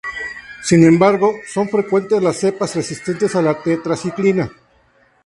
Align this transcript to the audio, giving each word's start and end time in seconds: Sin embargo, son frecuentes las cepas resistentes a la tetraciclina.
Sin 0.63 0.83
embargo, 0.83 1.35
son 1.45 1.69
frecuentes 1.69 2.23
las 2.23 2.37
cepas 2.37 2.75
resistentes 2.75 3.35
a 3.35 3.41
la 3.43 3.61
tetraciclina. 3.61 4.51